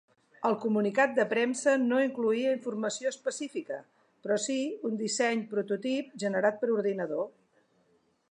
El 0.47 0.55
comunicat 0.61 1.11
de 1.17 1.25
premsa 1.33 1.73
no 1.81 1.99
incloïa 2.05 2.53
informació 2.55 3.11
específica, 3.15 3.77
però 4.25 4.37
sí 4.47 4.57
un 4.91 4.97
disseny 5.03 5.43
prototip 5.53 6.11
generat 6.27 6.61
per 6.65 6.71
ordinador. 6.79 7.29